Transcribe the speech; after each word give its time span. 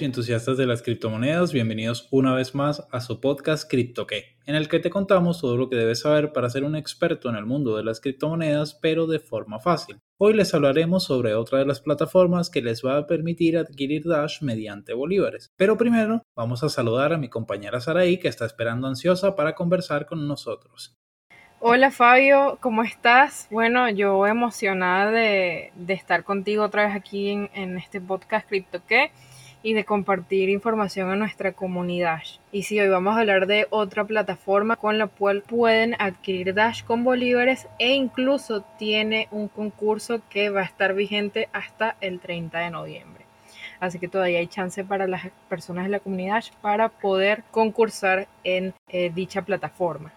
y 0.00 0.04
entusiastas 0.04 0.56
de 0.56 0.66
las 0.66 0.82
criptomonedas, 0.82 1.52
bienvenidos 1.52 2.08
una 2.10 2.34
vez 2.34 2.54
más 2.54 2.86
a 2.92 3.00
su 3.00 3.20
podcast 3.20 3.68
CryptoQué, 3.68 4.36
en 4.46 4.54
el 4.54 4.68
que 4.68 4.78
te 4.78 4.90
contamos 4.90 5.40
todo 5.40 5.56
lo 5.56 5.68
que 5.68 5.76
debes 5.76 6.00
saber 6.00 6.32
para 6.32 6.50
ser 6.50 6.64
un 6.64 6.76
experto 6.76 7.28
en 7.28 7.36
el 7.36 7.46
mundo 7.46 7.76
de 7.76 7.84
las 7.84 8.00
criptomonedas, 8.00 8.74
pero 8.74 9.06
de 9.06 9.18
forma 9.18 9.60
fácil. 9.60 9.98
Hoy 10.18 10.34
les 10.34 10.52
hablaremos 10.54 11.04
sobre 11.04 11.34
otra 11.34 11.60
de 11.60 11.66
las 11.66 11.80
plataformas 11.80 12.50
que 12.50 12.62
les 12.62 12.84
va 12.84 12.98
a 12.98 13.06
permitir 13.06 13.56
adquirir 13.56 14.04
Dash 14.04 14.42
mediante 14.42 14.92
bolívares. 14.92 15.48
Pero 15.56 15.76
primero 15.76 16.22
vamos 16.36 16.62
a 16.62 16.68
saludar 16.68 17.12
a 17.12 17.18
mi 17.18 17.28
compañera 17.28 17.80
Saraí 17.80 18.18
que 18.18 18.28
está 18.28 18.44
esperando 18.44 18.86
ansiosa 18.86 19.34
para 19.34 19.54
conversar 19.54 20.06
con 20.06 20.28
nosotros. 20.28 20.94
Hola 21.60 21.90
Fabio, 21.90 22.58
¿cómo 22.60 22.84
estás? 22.84 23.48
Bueno, 23.50 23.90
yo 23.90 24.28
emocionada 24.28 25.10
de, 25.10 25.72
estar 25.88 26.22
contigo 26.22 26.62
otra 26.62 26.86
vez 26.86 26.94
aquí 26.94 27.30
en, 27.30 27.78
este 27.78 28.00
podcast 28.00 28.48
CryptoQué 28.48 29.10
y 29.68 29.74
de 29.74 29.84
compartir 29.84 30.48
información 30.48 31.10
a 31.10 31.16
nuestra 31.16 31.52
comunidad. 31.52 32.22
Y 32.52 32.62
sí, 32.62 32.80
hoy 32.80 32.88
vamos 32.88 33.14
a 33.14 33.20
hablar 33.20 33.46
de 33.46 33.66
otra 33.68 34.06
plataforma 34.06 34.76
con 34.76 34.96
la 34.96 35.08
cual 35.08 35.42
pueden 35.42 35.94
adquirir 35.98 36.54
Dash 36.54 36.84
con 36.84 37.04
bolívares 37.04 37.68
e 37.78 37.92
incluso 37.94 38.64
tiene 38.78 39.28
un 39.30 39.48
concurso 39.48 40.22
que 40.30 40.48
va 40.48 40.62
a 40.62 40.64
estar 40.64 40.94
vigente 40.94 41.50
hasta 41.52 41.98
el 42.00 42.18
30 42.18 42.58
de 42.60 42.70
noviembre. 42.70 43.26
Así 43.78 43.98
que 43.98 44.08
todavía 44.08 44.38
hay 44.38 44.46
chance 44.46 44.82
para 44.84 45.06
las 45.06 45.28
personas 45.50 45.84
de 45.84 45.90
la 45.90 46.00
comunidad 46.00 46.44
para 46.62 46.88
poder 46.88 47.44
concursar 47.50 48.26
en 48.44 48.72
eh, 48.88 49.12
dicha 49.14 49.42
plataforma. 49.42 50.14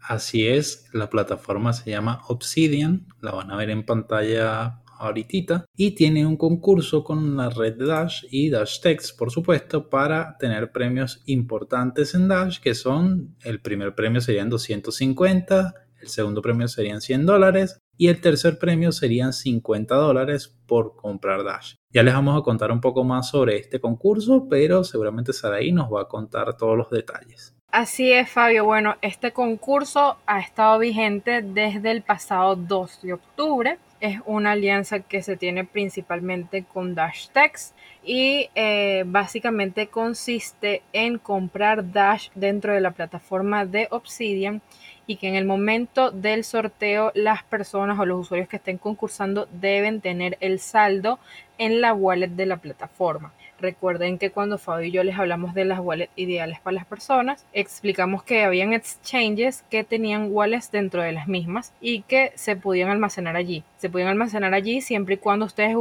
Así 0.00 0.48
es, 0.48 0.88
la 0.94 1.10
plataforma 1.10 1.74
se 1.74 1.90
llama 1.90 2.22
Obsidian, 2.28 3.06
la 3.20 3.32
van 3.32 3.50
a 3.50 3.56
ver 3.56 3.68
en 3.68 3.84
pantalla 3.84 4.80
ahorita 4.98 5.66
y 5.76 5.92
tiene 5.92 6.26
un 6.26 6.36
concurso 6.36 7.04
con 7.04 7.36
la 7.36 7.50
red 7.50 7.76
Dash 7.76 8.24
y 8.30 8.50
Dash 8.50 8.80
Text, 8.80 9.18
por 9.18 9.30
supuesto, 9.30 9.88
para 9.88 10.36
tener 10.38 10.72
premios 10.72 11.22
importantes 11.26 12.14
en 12.14 12.28
Dash, 12.28 12.60
que 12.60 12.74
son 12.74 13.36
el 13.42 13.60
primer 13.60 13.94
premio 13.94 14.20
serían 14.20 14.50
250, 14.50 15.74
el 16.00 16.08
segundo 16.08 16.42
premio 16.42 16.68
serían 16.68 17.00
100 17.00 17.26
dólares 17.26 17.78
y 17.96 18.08
el 18.08 18.20
tercer 18.20 18.58
premio 18.58 18.92
serían 18.92 19.32
50 19.32 19.94
dólares 19.94 20.54
por 20.66 20.96
comprar 20.96 21.44
Dash. 21.44 21.74
Ya 21.90 22.02
les 22.02 22.14
vamos 22.14 22.38
a 22.38 22.42
contar 22.42 22.72
un 22.72 22.80
poco 22.80 23.04
más 23.04 23.30
sobre 23.30 23.56
este 23.56 23.80
concurso, 23.80 24.48
pero 24.48 24.84
seguramente 24.84 25.32
Saraí 25.32 25.72
nos 25.72 25.92
va 25.92 26.02
a 26.02 26.08
contar 26.08 26.56
todos 26.56 26.76
los 26.76 26.90
detalles. 26.90 27.54
Así 27.74 28.12
es, 28.12 28.30
Fabio. 28.30 28.64
Bueno, 28.64 28.94
este 29.02 29.32
concurso 29.32 30.16
ha 30.26 30.38
estado 30.38 30.78
vigente 30.78 31.42
desde 31.42 31.90
el 31.90 32.02
pasado 32.02 32.54
2 32.54 33.02
de 33.02 33.12
octubre. 33.14 33.78
Es 34.04 34.20
una 34.26 34.52
alianza 34.52 35.00
que 35.00 35.22
se 35.22 35.38
tiene 35.38 35.64
principalmente 35.64 36.62
con 36.62 36.94
Dashtex 36.94 37.72
y 38.04 38.50
eh, 38.54 39.02
básicamente 39.06 39.86
consiste 39.86 40.82
en 40.92 41.16
comprar 41.16 41.90
Dash 41.90 42.28
dentro 42.34 42.74
de 42.74 42.82
la 42.82 42.90
plataforma 42.90 43.64
de 43.64 43.88
Obsidian 43.90 44.60
y 45.06 45.16
que 45.16 45.28
en 45.28 45.36
el 45.36 45.46
momento 45.46 46.10
del 46.10 46.44
sorteo 46.44 47.12
las 47.14 47.44
personas 47.44 47.98
o 47.98 48.04
los 48.04 48.20
usuarios 48.20 48.46
que 48.46 48.56
estén 48.56 48.76
concursando 48.76 49.48
deben 49.50 50.02
tener 50.02 50.36
el 50.40 50.60
saldo 50.60 51.18
en 51.56 51.80
la 51.80 51.94
wallet 51.94 52.28
de 52.28 52.44
la 52.44 52.58
plataforma. 52.58 53.32
Recuerden 53.60 54.18
que 54.18 54.30
cuando 54.30 54.58
Fabio 54.58 54.88
y 54.88 54.90
yo 54.90 55.04
les 55.04 55.18
hablamos 55.18 55.54
de 55.54 55.64
las 55.64 55.78
wallets 55.78 56.12
ideales 56.16 56.60
para 56.60 56.74
las 56.74 56.86
personas, 56.86 57.46
explicamos 57.52 58.22
que 58.22 58.42
habían 58.42 58.72
exchanges 58.72 59.64
que 59.70 59.84
tenían 59.84 60.28
wallets 60.30 60.72
dentro 60.72 61.02
de 61.02 61.12
las 61.12 61.28
mismas 61.28 61.72
y 61.80 62.02
que 62.02 62.32
se 62.34 62.56
podían 62.56 62.90
almacenar 62.90 63.36
allí. 63.36 63.62
Se 63.78 63.88
podían 63.88 64.08
almacenar 64.08 64.54
allí 64.54 64.80
siempre 64.80 65.14
y 65.14 65.18
cuando 65.18 65.46
ustedes 65.46 65.76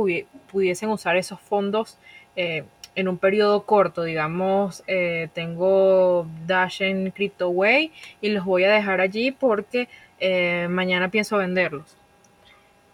pudiesen 0.52 0.90
usar 0.90 1.18
esos 1.18 1.40
fondos 1.42 1.98
eh, 2.36 2.64
en 2.96 3.08
un 3.08 3.18
periodo 3.18 3.64
corto, 3.64 4.04
digamos, 4.04 4.84
eh, 4.88 5.30
tengo 5.34 6.28
Dash 6.46 6.84
en 6.84 7.10
CryptoWay 7.10 7.92
y 8.22 8.30
los 8.30 8.46
voy 8.46 8.66
a 8.66 8.72
dejar 8.72 9.02
allí 9.02 9.32
porque 9.32 9.90
eh, 10.20 10.68
mañana 10.70 11.10
pienso 11.10 11.38
venderlos. 11.38 11.98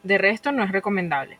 De 0.03 0.17
resto 0.17 0.53
no 0.53 0.63
es 0.63 0.71
recomendable. 0.71 1.37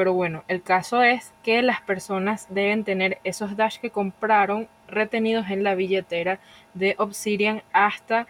Pero 0.00 0.14
bueno, 0.14 0.44
el 0.48 0.62
caso 0.62 1.02
es 1.02 1.34
que 1.42 1.60
las 1.60 1.82
personas 1.82 2.46
deben 2.48 2.84
tener 2.84 3.18
esos 3.22 3.54
Dash 3.54 3.76
que 3.80 3.90
compraron 3.90 4.66
retenidos 4.88 5.50
en 5.50 5.62
la 5.62 5.74
billetera 5.74 6.40
de 6.72 6.94
Obsidian 6.96 7.62
hasta 7.74 8.26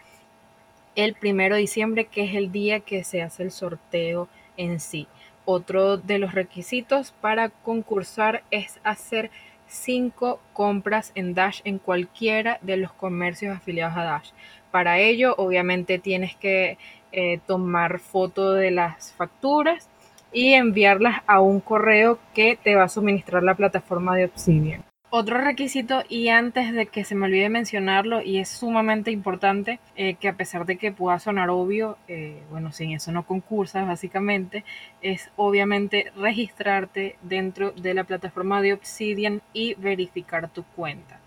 el 0.97 1.15
primero 1.15 1.55
de 1.55 1.61
diciembre, 1.61 2.07
que 2.07 2.25
es 2.25 2.35
el 2.35 2.51
día 2.51 2.81
que 2.81 3.05
se 3.05 3.23
hace 3.23 3.45
el 3.45 3.53
sorteo 3.53 4.27
en 4.57 4.81
sí. 4.81 5.07
Otro 5.45 5.97
de 5.97 6.19
los 6.19 6.35
requisitos 6.35 7.13
para 7.13 7.51
concursar 7.51 8.43
es 8.51 8.81
hacer 8.83 9.31
cinco 9.69 10.41
compras 10.53 11.13
en 11.15 11.35
Dash 11.35 11.61
en 11.63 11.79
cualquiera 11.79 12.59
de 12.63 12.79
los 12.79 12.93
comercios 12.93 13.57
afiliados 13.57 13.97
a 13.97 14.03
Dash. 14.03 14.31
Para 14.73 14.99
ello, 14.99 15.37
obviamente 15.39 16.01
tienes 16.01 16.35
que 16.35 16.79
eh, 17.13 17.39
tomar 17.47 18.01
foto 18.01 18.55
de 18.55 18.73
las 18.73 19.13
facturas 19.13 19.89
y 20.33 20.55
enviarlas 20.55 21.23
a 21.27 21.41
un 21.41 21.61
correo 21.61 22.19
que 22.35 22.59
te 22.63 22.75
va 22.75 22.85
a 22.85 22.89
suministrar 22.89 23.43
la 23.43 23.55
plataforma 23.55 24.17
de 24.17 24.27
Obsidian. 24.27 24.85
Otro 25.13 25.39
requisito, 25.39 26.05
y 26.09 26.29
antes 26.29 26.73
de 26.73 26.87
que 26.87 27.03
se 27.03 27.17
me 27.17 27.27
olvide 27.27 27.49
mencionarlo, 27.49 28.23
y 28.23 28.39
es 28.39 28.49
sumamente 28.49 29.11
importante, 29.11 29.81
eh, 29.97 30.15
que 30.15 30.29
a 30.29 30.37
pesar 30.37 30.67
de 30.67 30.77
que 30.77 30.93
pueda 30.93 31.19
sonar 31.19 31.51
obvio, 31.51 31.99
eh, 32.07 32.41
bueno, 32.49 32.71
sin 32.71 32.93
eso 32.93 33.11
no 33.11 33.27
concursas 33.27 33.89
básicamente, 33.89 34.65
es 35.03 35.31
obviamente 35.35 36.13
registrarte 36.17 37.17
dentro 37.23 37.73
de 37.73 37.95
la 37.95 38.05
plataforma 38.05 38.63
de 38.63 38.73
Obsidian 38.73 39.43
y 39.53 39.75
verificar 39.75 40.49
tu 40.49 40.63
cuenta 40.63 41.20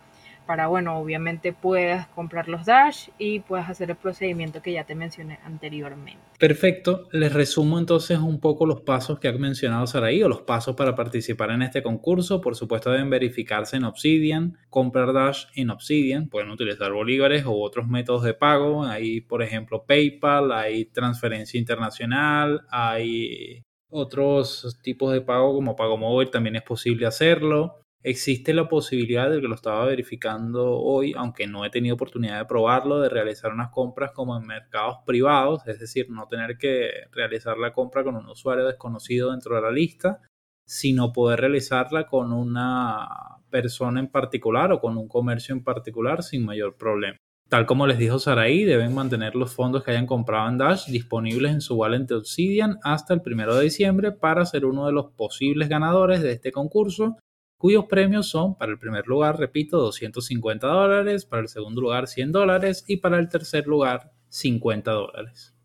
para, 0.46 0.68
bueno, 0.68 0.98
obviamente 0.98 1.54
puedas 1.54 2.08
comprar 2.08 2.48
los 2.48 2.66
Dash 2.66 3.10
y 3.18 3.40
puedas 3.40 3.70
hacer 3.70 3.90
el 3.90 3.96
procedimiento 3.96 4.62
que 4.62 4.74
ya 4.74 4.84
te 4.84 4.96
mencioné 4.96 5.40
anteriormente. 5.44 6.22
Perfecto, 6.40 7.08
les 7.12 7.34
resumo 7.34 7.80
entonces 7.80 8.20
un 8.20 8.40
poco 8.40 8.66
los 8.66 8.82
pasos 8.82 9.20
que 9.20 9.28
ha 9.28 9.34
mencionado 9.34 9.88
Saraí 9.88 10.22
o 10.24 10.30
los 10.30 10.42
pasos 10.42 10.76
para 10.76 10.96
participar 10.96 11.52
en 11.52 11.62
este 11.62 11.82
concurso. 11.82 12.42
Por 12.42 12.56
supuesto 12.56 12.92
deben 12.92 13.10
verificarse 13.10 13.78
en 13.78 13.86
Obsidian, 13.86 14.58
comprar 14.70 15.14
Dash 15.14 15.46
en 15.56 15.70
Obsidian, 15.70 16.30
pueden 16.30 16.50
utilizar 16.50 16.92
bolívares 16.92 17.46
o 17.46 17.54
otros 17.54 17.88
métodos 17.88 18.24
de 18.24 18.34
pago, 18.34 18.84
hay 18.84 19.22
por 19.22 19.42
ejemplo 19.42 19.86
PayPal, 19.86 20.52
hay 20.52 20.86
transferencia 20.86 21.60
internacional, 21.60 22.62
hay 22.70 23.64
otros 23.94 24.80
tipos 24.82 25.14
de 25.14 25.22
pago 25.22 25.54
como 25.54 25.76
pago 25.76 25.98
móvil, 25.98 26.30
también 26.30 26.56
es 26.56 26.64
posible 26.64 27.06
hacerlo. 27.06 27.83
Existe 28.06 28.54
la 28.54 28.68
posibilidad 28.68 29.30
de 29.30 29.40
que 29.40 29.48
lo 29.48 29.56
estaba 29.56 29.86
verificando 29.86 30.72
hoy, 30.72 31.14
aunque 31.16 31.48
no 31.48 31.64
he 31.64 31.70
tenido 31.70 31.96
oportunidad 31.96 32.38
de 32.38 32.46
probarlo, 32.46 33.00
de 33.00 33.08
realizar 33.08 33.54
unas 33.54 33.70
compras 33.70 34.12
como 34.12 34.38
en 34.38 34.46
mercados 34.46 34.98
privados, 35.06 35.66
es 35.68 35.80
decir, 35.80 36.10
no 36.10 36.28
tener 36.28 36.58
que 36.58 36.90
realizar 37.14 37.58
la 37.58 37.72
compra 37.72 38.04
con 38.04 38.18
un 38.18 38.28
usuario 38.28 38.66
desconocido 38.66 39.32
dentro 39.32 39.56
de 39.56 39.62
la 39.62 39.72
lista, 39.72 40.20
sino 40.66 41.14
poder 41.14 41.40
realizarla 41.40 42.06
con 42.06 42.34
una 42.34 43.08
persona 43.50 44.02
en 44.02 44.10
particular 44.10 44.74
o 44.74 44.82
con 44.82 44.98
un 44.98 45.08
comercio 45.08 45.56
en 45.56 45.64
particular 45.64 46.24
sin 46.24 46.44
mayor 46.44 46.76
problema. 46.76 47.18
Tal 47.48 47.66
como 47.66 47.88
les 47.88 48.00
dijo 48.00 48.20
Saraí, 48.20 48.66
deben 48.66 48.94
mantener 48.94 49.36
los 49.36 49.54
fondos 49.54 49.84
que 49.84 49.92
hayan 49.92 50.08
comprado 50.08 50.50
en 50.50 50.58
Dash 50.58 50.88
disponibles 50.88 51.54
en 51.54 51.62
su 51.62 51.76
wallet 51.76 52.00
de 52.00 52.16
Obsidian 52.16 52.80
hasta 52.84 53.14
el 53.14 53.22
1 53.26 53.56
de 53.56 53.64
diciembre 53.64 54.12
para 54.12 54.46
ser 54.46 54.66
uno 54.66 54.88
de 54.88 54.92
los 54.92 55.12
posibles 55.12 55.70
ganadores 55.70 56.22
de 56.22 56.34
este 56.34 56.52
concurso 56.52 57.18
cuyos 57.64 57.86
premios 57.86 58.28
son 58.28 58.56
para 58.56 58.74
el 58.74 58.78
primer 58.78 59.08
lugar, 59.08 59.40
repito, 59.40 59.78
250 59.78 60.68
dólares, 60.68 61.24
para 61.24 61.44
el 61.44 61.48
segundo 61.48 61.80
lugar 61.80 62.10
100 62.10 62.34
dólares 62.34 62.84
y 62.90 62.98
para 62.98 63.18
el 63.18 63.30
tercer 63.30 63.68
lugar 63.68 64.12
50 64.28 64.92
dólares. 64.92 65.56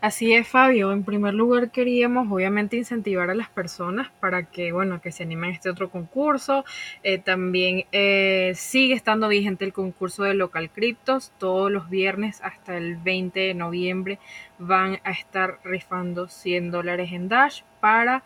Así 0.00 0.32
es, 0.32 0.46
Fabio. 0.46 0.92
En 0.92 1.02
primer 1.02 1.34
lugar, 1.34 1.72
queríamos 1.72 2.30
obviamente 2.30 2.76
incentivar 2.76 3.30
a 3.30 3.34
las 3.34 3.48
personas 3.48 4.12
para 4.20 4.48
que, 4.48 4.70
bueno, 4.70 5.00
que 5.00 5.10
se 5.10 5.24
animen 5.24 5.50
a 5.50 5.54
este 5.54 5.68
otro 5.68 5.90
concurso. 5.90 6.64
Eh, 7.02 7.18
también 7.18 7.84
eh, 7.90 8.52
sigue 8.54 8.94
estando 8.94 9.26
vigente 9.26 9.64
el 9.64 9.72
concurso 9.72 10.22
de 10.22 10.34
Local 10.34 10.70
Cryptos. 10.70 11.32
Todos 11.38 11.68
los 11.72 11.90
viernes 11.90 12.40
hasta 12.44 12.76
el 12.76 12.96
20 12.96 13.40
de 13.40 13.54
noviembre 13.54 14.20
van 14.60 15.00
a 15.02 15.10
estar 15.10 15.58
rifando 15.64 16.28
100 16.28 16.70
dólares 16.70 17.10
en 17.10 17.28
Dash 17.28 17.62
para 17.80 18.22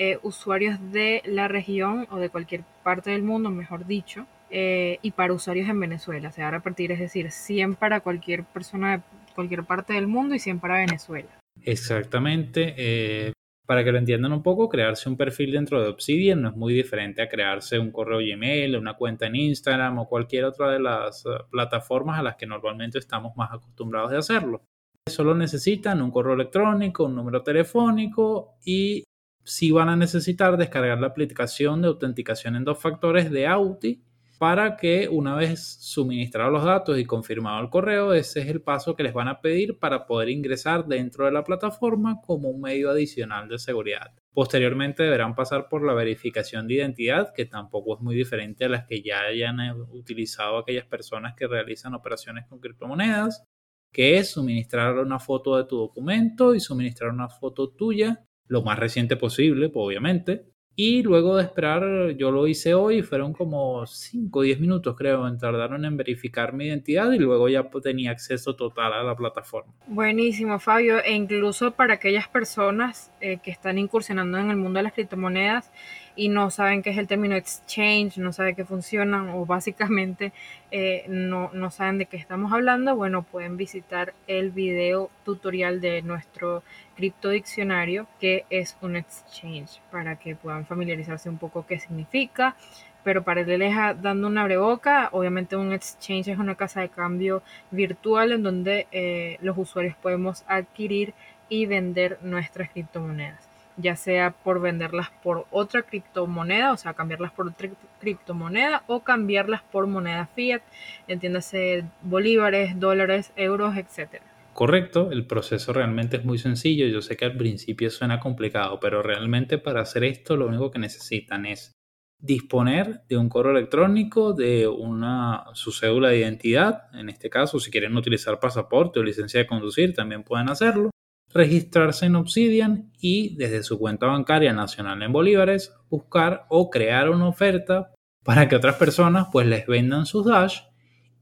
eh, 0.00 0.16
usuarios 0.22 0.78
de 0.92 1.22
la 1.24 1.48
región 1.48 2.06
o 2.12 2.18
de 2.18 2.30
cualquier 2.30 2.62
parte 2.84 3.10
del 3.10 3.24
mundo, 3.24 3.50
mejor 3.50 3.84
dicho, 3.84 4.28
eh, 4.48 5.00
y 5.02 5.10
para 5.10 5.32
usuarios 5.32 5.68
en 5.68 5.80
Venezuela. 5.80 6.30
Se 6.30 6.40
va 6.40 6.46
a 6.46 6.50
repartir, 6.52 6.92
es 6.92 7.00
decir, 7.00 7.32
100 7.32 7.74
para 7.74 7.98
cualquier 7.98 8.44
persona 8.44 8.98
de 8.98 9.02
cualquier 9.34 9.64
parte 9.64 9.94
del 9.94 10.06
mundo 10.06 10.36
y 10.36 10.38
100 10.38 10.60
para 10.60 10.76
Venezuela. 10.76 11.40
Exactamente. 11.62 12.76
Eh, 12.78 13.32
para 13.66 13.82
que 13.82 13.90
lo 13.90 13.98
entiendan 13.98 14.32
un 14.32 14.40
poco, 14.44 14.68
crearse 14.68 15.08
un 15.08 15.16
perfil 15.16 15.50
dentro 15.50 15.82
de 15.82 15.88
Obsidian 15.88 16.42
no 16.42 16.50
es 16.50 16.54
muy 16.54 16.74
diferente 16.74 17.20
a 17.20 17.28
crearse 17.28 17.80
un 17.80 17.90
correo 17.90 18.20
Gmail, 18.20 18.76
una 18.76 18.94
cuenta 18.94 19.26
en 19.26 19.34
Instagram 19.34 19.98
o 19.98 20.08
cualquier 20.08 20.44
otra 20.44 20.70
de 20.70 20.78
las 20.78 21.24
plataformas 21.50 22.20
a 22.20 22.22
las 22.22 22.36
que 22.36 22.46
normalmente 22.46 23.00
estamos 23.00 23.36
más 23.36 23.50
acostumbrados 23.52 24.12
de 24.12 24.18
hacerlo. 24.18 24.62
Solo 25.08 25.34
necesitan 25.34 26.00
un 26.02 26.12
correo 26.12 26.34
electrónico, 26.34 27.06
un 27.06 27.16
número 27.16 27.42
telefónico 27.42 28.58
y 28.64 29.02
si 29.48 29.70
van 29.70 29.88
a 29.88 29.96
necesitar 29.96 30.58
descargar 30.58 31.00
la 31.00 31.06
aplicación 31.06 31.80
de 31.80 31.88
autenticación 31.88 32.54
en 32.54 32.64
dos 32.64 32.78
factores 32.78 33.30
de 33.30 33.46
Auti 33.46 34.04
para 34.38 34.76
que 34.76 35.08
una 35.08 35.34
vez 35.34 35.78
suministrados 35.80 36.52
los 36.52 36.64
datos 36.64 36.98
y 36.98 37.06
confirmado 37.06 37.60
el 37.60 37.70
correo, 37.70 38.12
ese 38.12 38.40
es 38.40 38.48
el 38.48 38.60
paso 38.60 38.94
que 38.94 39.02
les 39.02 39.14
van 39.14 39.26
a 39.26 39.40
pedir 39.40 39.78
para 39.78 40.06
poder 40.06 40.28
ingresar 40.28 40.86
dentro 40.86 41.24
de 41.24 41.32
la 41.32 41.42
plataforma 41.42 42.20
como 42.20 42.50
un 42.50 42.60
medio 42.60 42.90
adicional 42.90 43.48
de 43.48 43.58
seguridad. 43.58 44.12
Posteriormente 44.32 45.02
deberán 45.02 45.34
pasar 45.34 45.68
por 45.68 45.84
la 45.84 45.94
verificación 45.94 46.68
de 46.68 46.74
identidad, 46.74 47.32
que 47.34 47.46
tampoco 47.46 47.96
es 47.96 48.02
muy 48.02 48.14
diferente 48.14 48.66
a 48.66 48.68
las 48.68 48.86
que 48.86 49.02
ya 49.02 49.22
hayan 49.22 49.58
utilizado 49.90 50.58
aquellas 50.58 50.86
personas 50.86 51.34
que 51.34 51.48
realizan 51.48 51.94
operaciones 51.94 52.46
con 52.46 52.60
criptomonedas, 52.60 53.44
que 53.92 54.18
es 54.18 54.30
suministrar 54.30 54.98
una 54.98 55.18
foto 55.18 55.56
de 55.56 55.64
tu 55.64 55.78
documento 55.78 56.54
y 56.54 56.60
suministrar 56.60 57.10
una 57.10 57.28
foto 57.28 57.70
tuya, 57.70 58.27
lo 58.48 58.62
más 58.62 58.78
reciente 58.78 59.16
posible, 59.16 59.70
obviamente, 59.74 60.44
y 60.80 61.02
luego 61.02 61.36
de 61.36 61.42
esperar, 61.42 62.12
yo 62.16 62.30
lo 62.30 62.46
hice 62.46 62.72
hoy, 62.72 63.02
fueron 63.02 63.32
como 63.32 63.84
5 63.84 64.38
o 64.38 64.42
10 64.42 64.60
minutos 64.60 64.94
creo, 64.96 65.26
en 65.26 65.36
tardaron 65.36 65.84
en 65.84 65.96
verificar 65.96 66.52
mi 66.52 66.66
identidad 66.66 67.10
y 67.10 67.18
luego 67.18 67.48
ya 67.48 67.68
tenía 67.82 68.12
acceso 68.12 68.54
total 68.54 68.92
a 68.92 69.02
la 69.02 69.16
plataforma. 69.16 69.72
Buenísimo, 69.88 70.60
Fabio. 70.60 71.02
E 71.02 71.14
incluso 71.14 71.72
para 71.72 71.94
aquellas 71.94 72.28
personas 72.28 73.10
eh, 73.20 73.40
que 73.42 73.50
están 73.50 73.76
incursionando 73.76 74.38
en 74.38 74.50
el 74.50 74.56
mundo 74.56 74.78
de 74.78 74.84
las 74.84 74.92
criptomonedas 74.92 75.72
y 76.18 76.30
no 76.30 76.50
saben 76.50 76.82
qué 76.82 76.90
es 76.90 76.98
el 76.98 77.06
término 77.06 77.36
exchange, 77.36 78.18
no 78.18 78.32
saben 78.32 78.56
qué 78.56 78.64
funcionan 78.64 79.28
o 79.28 79.46
básicamente 79.46 80.32
eh, 80.72 81.04
no, 81.06 81.50
no 81.52 81.70
saben 81.70 81.98
de 81.98 82.06
qué 82.06 82.16
estamos 82.16 82.52
hablando, 82.52 82.96
bueno, 82.96 83.22
pueden 83.22 83.56
visitar 83.56 84.14
el 84.26 84.50
video 84.50 85.10
tutorial 85.24 85.80
de 85.80 86.02
nuestro 86.02 86.64
cripto 86.96 87.28
diccionario 87.30 88.08
que 88.18 88.44
es 88.50 88.76
un 88.82 88.96
exchange 88.96 89.80
para 89.92 90.16
que 90.16 90.34
puedan 90.34 90.66
familiarizarse 90.66 91.28
un 91.28 91.38
poco 91.38 91.66
qué 91.66 91.78
significa. 91.78 92.56
Pero 93.04 93.22
para 93.22 93.42
irles 93.42 93.72
dando 94.02 94.26
una 94.26 94.42
breboca, 94.42 95.10
obviamente 95.12 95.56
un 95.56 95.72
exchange 95.72 96.28
es 96.28 96.38
una 96.38 96.56
casa 96.56 96.80
de 96.80 96.88
cambio 96.88 97.44
virtual 97.70 98.32
en 98.32 98.42
donde 98.42 98.88
eh, 98.90 99.38
los 99.40 99.56
usuarios 99.56 99.94
podemos 99.96 100.44
adquirir 100.48 101.14
y 101.48 101.66
vender 101.66 102.18
nuestras 102.22 102.70
criptomonedas 102.70 103.47
ya 103.78 103.96
sea 103.96 104.32
por 104.32 104.60
venderlas 104.60 105.08
por 105.22 105.46
otra 105.50 105.82
criptomoneda, 105.82 106.72
o 106.72 106.76
sea, 106.76 106.94
cambiarlas 106.94 107.32
por 107.32 107.48
otra 107.48 107.70
criptomoneda 108.00 108.82
o 108.86 109.00
cambiarlas 109.00 109.62
por 109.62 109.86
moneda 109.86 110.28
fiat, 110.34 110.62
entiéndase 111.06 111.84
bolívares, 112.02 112.78
dólares, 112.78 113.32
euros, 113.36 113.76
etcétera. 113.76 114.24
Correcto, 114.52 115.12
el 115.12 115.24
proceso 115.24 115.72
realmente 115.72 116.16
es 116.16 116.24
muy 116.24 116.36
sencillo. 116.36 116.88
Yo 116.88 117.00
sé 117.00 117.16
que 117.16 117.24
al 117.24 117.36
principio 117.36 117.90
suena 117.90 118.18
complicado, 118.18 118.80
pero 118.80 119.02
realmente 119.02 119.58
para 119.58 119.82
hacer 119.82 120.02
esto 120.02 120.36
lo 120.36 120.48
único 120.48 120.72
que 120.72 120.80
necesitan 120.80 121.46
es 121.46 121.78
disponer 122.20 123.02
de 123.08 123.16
un 123.16 123.28
correo 123.28 123.52
electrónico, 123.52 124.32
de 124.32 124.66
una, 124.66 125.44
su 125.54 125.70
cédula 125.70 126.08
de 126.08 126.18
identidad, 126.18 126.92
en 126.92 127.08
este 127.08 127.30
caso 127.30 127.60
si 127.60 127.70
quieren 127.70 127.96
utilizar 127.96 128.40
pasaporte 128.40 128.98
o 128.98 129.04
licencia 129.04 129.38
de 129.38 129.46
conducir 129.46 129.94
también 129.94 130.24
pueden 130.24 130.48
hacerlo, 130.48 130.90
registrarse 131.32 132.06
en 132.06 132.16
Obsidian 132.16 132.90
y 133.00 133.36
desde 133.36 133.62
su 133.62 133.78
cuenta 133.78 134.06
bancaria 134.06 134.52
nacional 134.52 135.02
en 135.02 135.12
bolívares 135.12 135.72
buscar 135.90 136.46
o 136.48 136.70
crear 136.70 137.10
una 137.10 137.28
oferta 137.28 137.92
para 138.24 138.48
que 138.48 138.56
otras 138.56 138.76
personas 138.76 139.28
pues 139.32 139.46
les 139.46 139.66
vendan 139.66 140.06
sus 140.06 140.26
Dash 140.26 140.60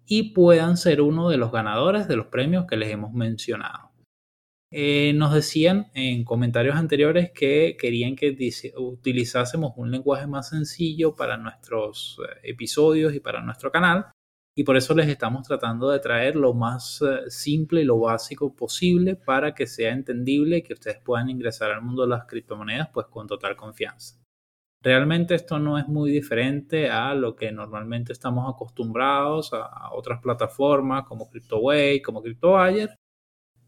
y 0.07 0.35
puedan 0.35 0.77
ser 0.77 1.01
uno 1.01 1.29
de 1.29 1.37
los 1.37 1.53
ganadores 1.53 2.09
de 2.09 2.17
los 2.17 2.27
premios 2.27 2.67
que 2.67 2.77
les 2.77 2.91
hemos 2.91 3.13
mencionado. 3.13 3.91
Eh, 4.73 5.13
nos 5.15 5.33
decían 5.33 5.91
en 5.95 6.25
comentarios 6.25 6.77
anteriores 6.77 7.31
que 7.33 7.77
querían 7.79 8.17
que 8.17 8.37
utilizásemos 8.77 9.73
un 9.77 9.93
lenguaje 9.93 10.27
más 10.27 10.49
sencillo 10.49 11.15
para 11.15 11.37
nuestros 11.37 12.19
eh, 12.21 12.51
episodios 12.51 13.15
y 13.15 13.21
para 13.21 13.43
nuestro 13.43 13.71
canal 13.71 14.07
y 14.59 14.65
por 14.65 14.77
eso 14.77 14.95
les 14.95 15.09
estamos 15.09 15.47
tratando 15.47 15.91
de 15.91 15.99
traer 16.01 16.35
lo 16.35 16.55
más 16.55 17.03
eh, 17.03 17.31
simple 17.31 17.83
y 17.83 17.85
lo 17.85 18.01
básico 18.01 18.57
posible 18.57 19.15
para 19.15 19.55
que 19.55 19.67
sea 19.67 19.93
entendible 19.93 20.57
y 20.57 20.63
que 20.63 20.73
ustedes 20.73 20.99
puedan 20.99 21.29
ingresar 21.29 21.73
al 21.73 21.83
mundo 21.83 22.03
de 22.03 22.09
las 22.09 22.25
criptomonedas 22.25 22.89
pues 22.89 23.07
con 23.09 23.27
total 23.27 23.55
confianza. 23.55 24.19
Realmente 24.83 25.35
esto 25.35 25.59
no 25.59 25.79
es 25.79 25.87
muy 25.89 26.11
diferente 26.11 26.89
a 26.89 27.13
lo 27.15 27.37
que 27.37 27.53
normalmente 27.53 28.15
estamos 28.15 28.49
acostumbrados 28.49 29.53
a 29.53 29.93
otras 29.93 30.21
plataformas 30.23 31.05
como 31.05 31.29
CryptoWay, 31.29 32.01
como 32.01 32.23
CryptoWire, 32.23 32.97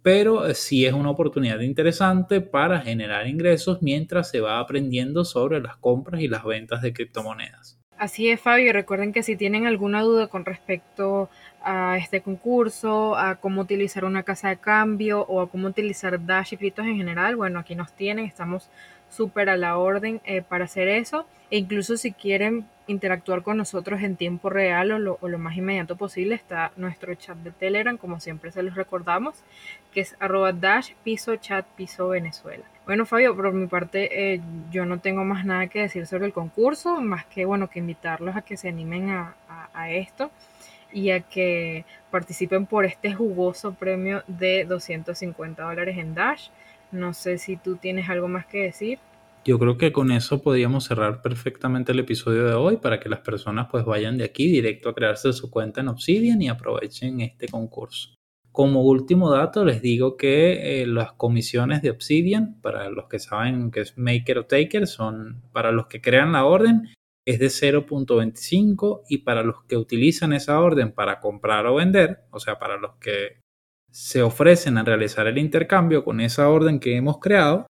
pero 0.02 0.46
eh, 0.46 0.54
sí 0.54 0.86
es 0.86 0.94
una 0.94 1.10
oportunidad 1.10 1.60
interesante 1.60 2.40
para 2.40 2.80
generar 2.80 3.26
ingresos 3.26 3.82
mientras 3.82 4.30
se 4.30 4.40
va 4.40 4.58
aprendiendo 4.58 5.26
sobre 5.26 5.60
las 5.60 5.76
compras 5.76 6.22
y 6.22 6.28
las 6.28 6.44
ventas 6.44 6.80
de 6.80 6.94
criptomonedas. 6.94 7.77
Así 7.98 8.30
es, 8.30 8.40
Fabio. 8.40 8.72
Recuerden 8.72 9.12
que 9.12 9.24
si 9.24 9.34
tienen 9.36 9.66
alguna 9.66 10.02
duda 10.02 10.28
con 10.28 10.44
respecto 10.44 11.28
a 11.60 11.96
este 11.98 12.20
concurso, 12.20 13.16
a 13.16 13.36
cómo 13.36 13.62
utilizar 13.62 14.04
una 14.04 14.22
casa 14.22 14.50
de 14.50 14.56
cambio 14.56 15.22
o 15.22 15.40
a 15.40 15.50
cómo 15.50 15.66
utilizar 15.66 16.24
Dash 16.24 16.52
y 16.54 16.56
criptos 16.56 16.86
en 16.86 16.96
general, 16.96 17.34
bueno, 17.34 17.58
aquí 17.58 17.74
nos 17.74 17.92
tienen, 17.92 18.24
estamos 18.24 18.70
súper 19.10 19.50
a 19.50 19.56
la 19.56 19.76
orden 19.78 20.20
eh, 20.24 20.42
para 20.42 20.66
hacer 20.66 20.86
eso. 20.86 21.26
E 21.50 21.58
incluso 21.58 21.96
si 21.96 22.12
quieren 22.12 22.66
interactuar 22.88 23.42
con 23.42 23.58
nosotros 23.58 24.02
en 24.02 24.16
tiempo 24.16 24.50
real 24.50 24.90
o 24.92 25.28
lo, 25.28 25.38
más 25.38 25.56
inmediato 25.56 25.96
posible, 25.96 26.34
está 26.34 26.72
nuestro 26.76 27.14
chat 27.14 27.36
de 27.38 27.52
Telegram, 27.52 27.96
como 27.96 28.18
siempre 28.18 28.50
se 28.50 28.62
los 28.62 28.74
recordamos, 28.74 29.36
que 29.92 30.00
es 30.00 30.16
arroba 30.18 30.52
dash 30.52 30.92
piso 31.04 31.36
chat 31.36 31.66
piso 31.76 32.08
Venezuela. 32.08 32.64
Bueno, 32.86 33.04
Fabio, 33.04 33.36
por 33.36 33.52
mi 33.52 33.66
parte, 33.66 34.32
eh, 34.34 34.40
yo 34.70 34.86
no 34.86 34.98
tengo 34.98 35.22
más 35.22 35.44
nada 35.44 35.66
que 35.66 35.82
decir 35.82 36.06
sobre 36.06 36.26
el 36.26 36.32
concurso, 36.32 37.00
más 37.00 37.26
que, 37.26 37.44
bueno, 37.44 37.68
que 37.68 37.78
invitarlos 37.78 38.34
a 38.34 38.42
que 38.42 38.56
se 38.56 38.68
animen 38.68 39.10
a, 39.10 39.36
a, 39.74 39.90
esto 39.90 40.30
y 40.90 41.10
a 41.10 41.20
que 41.20 41.84
participen 42.10 42.64
por 42.64 42.86
este 42.86 43.12
jugoso 43.12 43.74
premio 43.74 44.24
de 44.26 44.64
250 44.64 45.62
dólares 45.62 45.98
en 45.98 46.14
Dash. 46.14 46.48
No 46.90 47.12
sé 47.12 47.36
si 47.36 47.56
tú 47.56 47.76
tienes 47.76 48.08
algo 48.08 48.28
más 48.28 48.46
que 48.46 48.62
decir. 48.62 48.98
Yo 49.48 49.58
creo 49.58 49.78
que 49.78 49.92
con 49.92 50.12
eso 50.12 50.42
podríamos 50.42 50.84
cerrar 50.84 51.22
perfectamente 51.22 51.92
el 51.92 52.00
episodio 52.00 52.44
de 52.44 52.52
hoy 52.52 52.76
para 52.76 53.00
que 53.00 53.08
las 53.08 53.20
personas 53.20 53.68
pues 53.70 53.82
vayan 53.82 54.18
de 54.18 54.24
aquí 54.24 54.46
directo 54.46 54.90
a 54.90 54.94
crearse 54.94 55.32
su 55.32 55.50
cuenta 55.50 55.80
en 55.80 55.88
Obsidian 55.88 56.42
y 56.42 56.50
aprovechen 56.50 57.22
este 57.22 57.48
concurso. 57.48 58.10
Como 58.52 58.82
último 58.82 59.30
dato, 59.30 59.64
les 59.64 59.80
digo 59.80 60.18
que 60.18 60.82
eh, 60.82 60.86
las 60.86 61.12
comisiones 61.12 61.80
de 61.80 61.88
Obsidian, 61.88 62.60
para 62.60 62.90
los 62.90 63.06
que 63.06 63.18
saben 63.18 63.70
que 63.70 63.80
es 63.80 63.96
Maker 63.96 64.40
o 64.40 64.44
Taker, 64.44 64.86
son 64.86 65.40
para 65.50 65.72
los 65.72 65.86
que 65.86 66.02
crean 66.02 66.32
la 66.32 66.44
orden, 66.44 66.90
es 67.24 67.38
de 67.38 67.46
0.25 67.46 69.04
y 69.08 69.18
para 69.22 69.42
los 69.42 69.64
que 69.64 69.78
utilizan 69.78 70.34
esa 70.34 70.60
orden 70.60 70.92
para 70.92 71.20
comprar 71.20 71.66
o 71.68 71.76
vender, 71.76 72.26
o 72.32 72.38
sea, 72.38 72.58
para 72.58 72.76
los 72.76 72.96
que 72.96 73.40
se 73.90 74.20
ofrecen 74.20 74.76
a 74.76 74.84
realizar 74.84 75.26
el 75.26 75.38
intercambio 75.38 76.04
con 76.04 76.20
esa 76.20 76.50
orden 76.50 76.80
que 76.80 76.96
hemos 76.96 77.18
creado, 77.18 77.66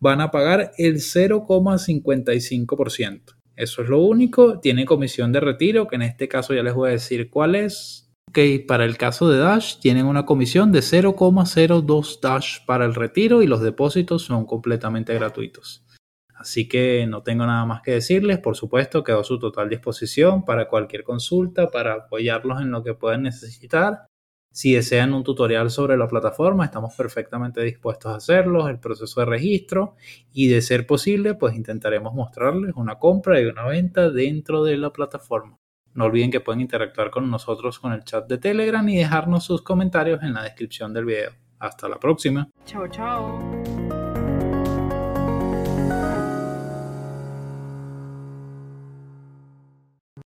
van 0.00 0.20
a 0.20 0.30
pagar 0.30 0.72
el 0.78 0.96
0,55%. 0.96 3.36
Eso 3.56 3.82
es 3.82 3.88
lo 3.88 4.00
único. 4.00 4.60
Tiene 4.60 4.84
comisión 4.84 5.32
de 5.32 5.40
retiro, 5.40 5.88
que 5.88 5.96
en 5.96 6.02
este 6.02 6.28
caso 6.28 6.54
ya 6.54 6.62
les 6.62 6.74
voy 6.74 6.90
a 6.90 6.92
decir 6.92 7.28
cuál 7.28 7.56
es. 7.56 8.04
Ok, 8.28 8.38
para 8.68 8.84
el 8.84 8.96
caso 8.98 9.28
de 9.30 9.38
Dash 9.38 9.80
tienen 9.80 10.06
una 10.06 10.26
comisión 10.26 10.70
de 10.70 10.80
0,02 10.80 12.20
Dash 12.20 12.58
para 12.66 12.84
el 12.84 12.94
retiro 12.94 13.42
y 13.42 13.46
los 13.46 13.62
depósitos 13.62 14.22
son 14.22 14.44
completamente 14.44 15.14
gratuitos. 15.14 15.86
Así 16.34 16.68
que 16.68 17.06
no 17.08 17.22
tengo 17.22 17.46
nada 17.46 17.64
más 17.64 17.80
que 17.82 17.92
decirles, 17.92 18.38
por 18.38 18.54
supuesto 18.54 19.02
quedo 19.02 19.20
a 19.20 19.24
su 19.24 19.40
total 19.40 19.68
disposición 19.68 20.44
para 20.44 20.68
cualquier 20.68 21.02
consulta, 21.02 21.68
para 21.68 21.94
apoyarlos 21.94 22.60
en 22.60 22.70
lo 22.70 22.84
que 22.84 22.94
puedan 22.94 23.22
necesitar. 23.22 24.06
Si 24.50 24.72
desean 24.72 25.14
un 25.14 25.24
tutorial 25.24 25.70
sobre 25.70 25.96
la 25.96 26.08
plataforma, 26.08 26.64
estamos 26.64 26.94
perfectamente 26.94 27.62
dispuestos 27.62 28.12
a 28.12 28.16
hacerlo, 28.16 28.68
el 28.68 28.80
proceso 28.80 29.20
de 29.20 29.26
registro 29.26 29.94
y 30.32 30.48
de 30.48 30.62
ser 30.62 30.86
posible, 30.86 31.34
pues 31.34 31.54
intentaremos 31.54 32.14
mostrarles 32.14 32.72
una 32.74 32.98
compra 32.98 33.40
y 33.40 33.44
una 33.44 33.66
venta 33.66 34.10
dentro 34.10 34.64
de 34.64 34.76
la 34.76 34.92
plataforma. 34.92 35.58
No 35.94 36.04
olviden 36.04 36.30
que 36.30 36.40
pueden 36.40 36.60
interactuar 36.60 37.10
con 37.10 37.30
nosotros 37.30 37.78
con 37.78 37.92
el 37.92 38.04
chat 38.04 38.28
de 38.28 38.38
Telegram 38.38 38.88
y 38.88 38.98
dejarnos 38.98 39.44
sus 39.44 39.62
comentarios 39.62 40.22
en 40.22 40.34
la 40.34 40.42
descripción 40.42 40.92
del 40.92 41.04
video. 41.04 41.32
Hasta 41.58 41.88
la 41.88 41.98
próxima. 41.98 42.48
Chao, 42.64 42.86
chao. 42.88 43.77